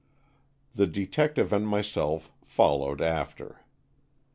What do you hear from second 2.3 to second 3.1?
followed